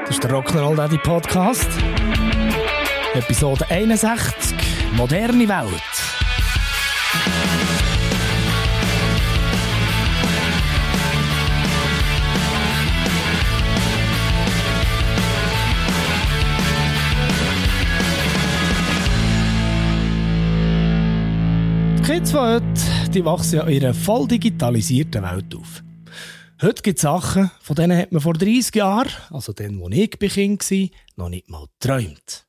[0.00, 1.70] Das ist der Rock'n'Roll Daddy Podcast.
[3.14, 4.54] Episode 61.
[4.94, 5.82] Moderne Welt.
[21.96, 22.64] Die Kids von heute,
[23.14, 25.82] die wachsen ja in einer voll digitalisierten Welt auf.
[26.60, 30.10] Heute gibt es Sachen, von denen hat man vor 30 Jahren, also dann, wo ich
[30.10, 32.48] Kind war, noch nicht mal geträumt.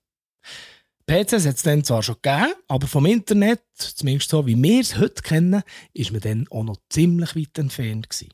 [1.05, 4.98] PCs hat es dann zwar schon gegeben, aber vom Internet, zumindest so wie wir es
[4.98, 5.62] heute kennen,
[5.94, 8.34] ist man dann auch noch ziemlich weit entfernt gewesen.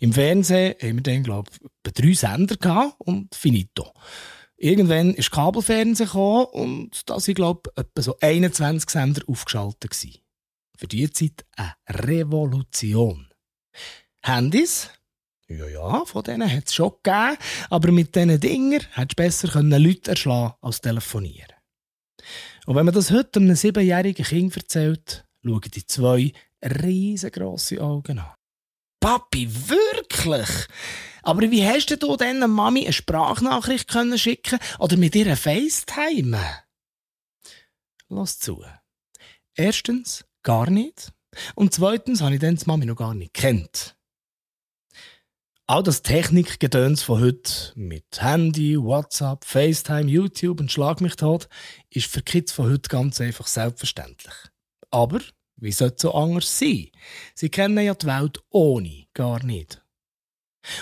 [0.00, 3.92] Im Fernsehen haben wir dann, glaube ich, drei Sender und finito.
[4.56, 10.18] Irgendwann ist Kabelfernsehen gekommen und da sind, glaube ich, etwa so 21 Sender aufgeschaltet gewesen.
[10.76, 13.28] Für diese Zeit eine Revolution.
[14.24, 14.90] Handys,
[15.56, 17.36] ja, ja, von denen hat es schon gegeben,
[17.70, 21.52] aber mit diesen Dinger hättest du besser Leute erschlagen als telefonieren.
[22.66, 28.34] Und wenn man das heute einem siebenjährigen Kind erzählt, schauen die zwei riesengroße Augen an.
[29.00, 30.68] Papi, wirklich?
[31.22, 36.38] Aber wie hast du denn Mami eine Sprachnachricht können schicken oder mit ihr FaceTime?
[38.08, 38.64] Lass zu.
[39.54, 41.12] Erstens, gar nicht.
[41.54, 43.96] Und zweitens habe ich dann die Mami noch gar nicht kennt.
[45.72, 51.48] All das Technikgedöns von heute mit Handy, WhatsApp, FaceTime, YouTube und Schlag mich tot
[51.88, 54.34] ist für Kids von heute ganz einfach selbstverständlich.
[54.90, 55.20] Aber
[55.56, 56.88] wie sollte es so anders sein?
[57.34, 59.82] Sie kennen ja die Welt ohne gar nicht.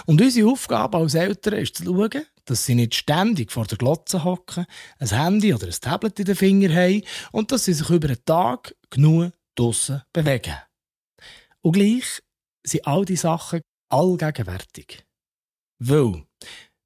[0.07, 4.25] Und unsere Aufgabe als Eltern ist zu schauen, dass sie nicht ständig vor der Glotze
[4.25, 4.67] hocken,
[4.99, 8.25] ein Handy oder ein Tablet in den Finger haben und dass sie sich über den
[8.25, 10.57] Tag genug draussen bewegen.
[11.61, 12.23] Und gleich
[12.65, 15.05] sind all die Sachen allgegenwärtig.
[15.79, 16.25] Weil,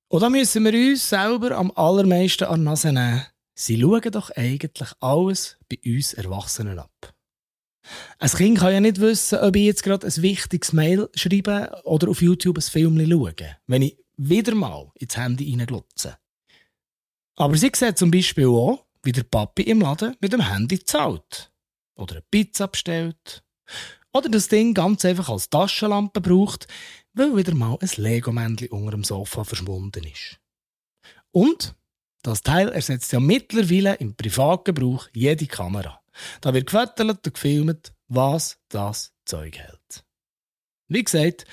[0.08, 4.30] und da müssen wir uns selber am allermeisten an die Nase nehmen, sie schauen doch
[4.30, 7.14] eigentlich alles bei uns Erwachsenen ab.
[8.18, 12.08] Ein Kind kann ja nicht wissen, ob ich jetzt gerade ein wichtiges Mail schreibe oder
[12.08, 13.34] auf YouTube ein Film schaue,
[13.66, 16.16] wenn ich wieder mal ins Handy reinglotze.
[17.36, 21.52] Aber sie sieht zum Beispiel auch, wie der Papi im Laden mit dem Handy zahlt.
[21.96, 23.44] Oder eine Pizza bestellt.
[24.14, 26.68] Oder das Ding ganz einfach als Taschenlampe braucht,
[27.14, 30.38] weil wieder mal ein Lego-Männchen unter dem Sofa verschwunden ist.
[31.32, 31.74] Und
[32.22, 36.00] das Teil ersetzt ja mittlerweile im Privatgebrauch jede Kamera.
[36.40, 40.04] Da wird gefüttert und gefilmt, was das Zeug hält.
[40.88, 41.44] Wie gesagt,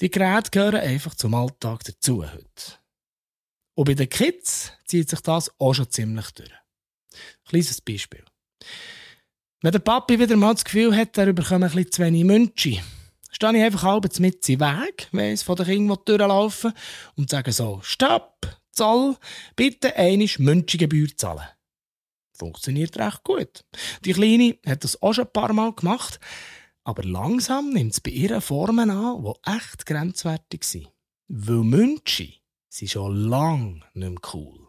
[0.00, 2.78] die Geräte gehören einfach zum Alltag dazu heute.
[3.74, 6.52] Und bei den Kids zieht sich das auch schon ziemlich durch.
[7.44, 8.24] Kleines Beispiel.
[9.66, 12.80] Wenn der Papi wieder mal das Gefühl hat, er bekommt ein bisschen zu wenig Münchi,
[13.32, 16.72] stehe ich einfach halb mit im Weg, wenn ich von den Kindern durchlaufen
[17.16, 19.16] und sage so, Stopp, Zoll,
[19.56, 21.48] bitte eine Münchigebühr zahlen.
[22.32, 23.64] Funktioniert recht gut.
[24.04, 26.20] Die Kleine hat das auch schon ein paar Mal gemacht,
[26.84, 30.92] aber langsam nimmt es bei ihr Formen an, die echt grenzwertig sind.
[31.26, 34.68] Weil Münchi sind schon lang nicht mehr cool.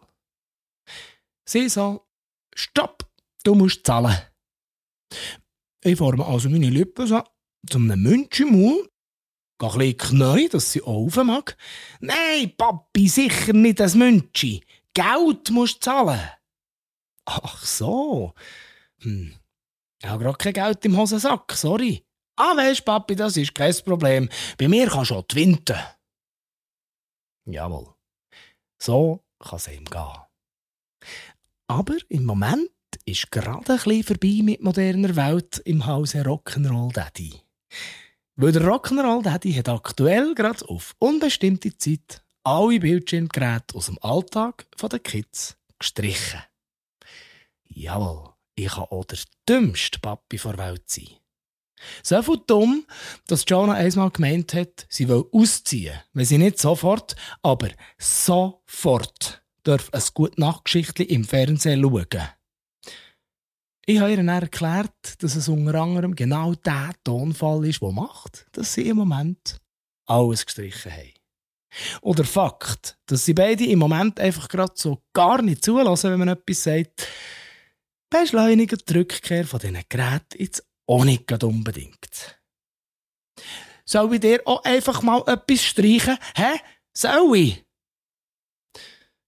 [1.44, 2.04] Sie so,
[2.52, 3.08] Stopp,
[3.44, 4.18] du musst zahlen.
[5.82, 7.22] Ich forme also meine Lippen so
[7.68, 8.88] zu einem Münch im
[9.58, 11.56] gehe ein bisschen knäu, dass sie auch mag.
[12.00, 14.64] Nein, Papi, sicher nicht das Münchi.
[14.94, 16.20] Geld musst zahlen.
[17.24, 18.34] Ach so.
[19.00, 19.34] Hm.
[20.00, 22.04] Ich habe gerade kein Geld im Hosensack, sorry.
[22.36, 24.28] Ah, weisst, Papi, das ist kein Problem.
[24.56, 25.76] Bei mir kannst du auch twinten.
[27.46, 27.94] Jawohl.
[28.80, 30.22] So kann es ihm gehen.
[31.66, 32.70] Aber im Moment
[33.10, 37.32] ist gerade ein bisschen vorbei mit moderner Welt im Hause Rock'n'Roll Daddy.
[38.36, 44.66] Weil der Rock'n'Roll Daddy hat aktuell gerade auf unbestimmte Zeit alle Bildschirmgeräte aus dem Alltag
[44.80, 46.42] der Kids gestrichen.
[47.64, 51.08] Jawohl, ich kann auch der dümmste Papi der Welt sein.
[52.02, 52.86] So viel dumm,
[53.26, 57.68] dass Jonah einmal gemeint hat, sie will ausziehen, wenn sie nicht sofort, aber
[57.98, 62.28] sofort darf ein gute Nachtgeschichtli im Fernsehen schauen.
[63.88, 68.46] Ich habe ihr dann erklärt, dass es unter anderem genau der Tonfall ist, der macht,
[68.52, 69.62] dass sie im Moment
[70.06, 71.14] alles gestrichen haben.
[72.02, 76.28] Oder Fakt, dass sie beide im Moment einfach gerade so gar nicht zulassen, wenn man
[76.28, 77.08] etwas sagt,
[78.10, 82.38] beschleunigt die Rückkehr von diesen Geräten jetzt auch nicht unbedingt.
[83.86, 86.18] Soll ich dir auch einfach mal etwas streichen?
[86.36, 86.60] Hä?
[86.92, 87.64] Soll ich?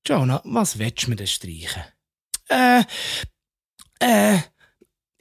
[0.07, 1.85] Jonah, was willst du mir denn streichen?
[2.51, 2.85] Äh,
[4.01, 4.50] äh,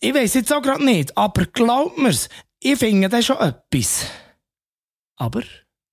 [0.01, 2.29] ich weiß jetzt auch gerade nicht, aber glaub mir's,
[2.59, 4.05] ich finde das schon etwas.
[5.15, 5.43] Aber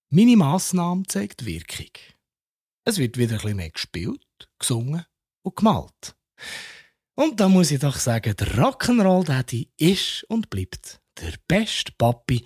[0.08, 1.91] Meine Massnahme zeigt Wirkung.
[2.85, 5.05] Es wird wieder ein bisschen mehr gespielt, gesungen
[5.43, 6.17] und gemalt.
[7.17, 12.44] Und da muss ich doch sagen, der Rock'n'Roll Daddy ist und bleibt der beste Papi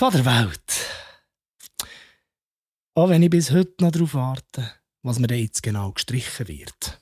[0.00, 0.86] der Welt.
[2.94, 4.72] Auch wenn ich bis heute noch darauf warte,
[5.02, 7.00] was mir jetzt genau gestrichen wird.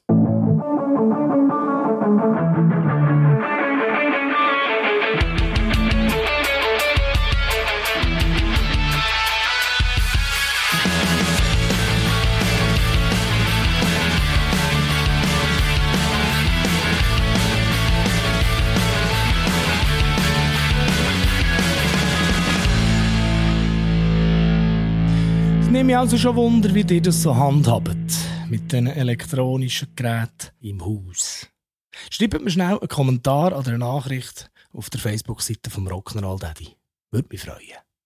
[25.88, 27.96] Mich also schon Wunder, wie ihr das so handhabt
[28.50, 31.46] mit den elektronischen Geräten im Haus.
[32.10, 36.76] Schreibt mir schnell einen Kommentar oder eine Nachricht auf der Facebook-Seite vom Rock'n'Roll Daddy.
[37.10, 37.87] Würde mich freuen.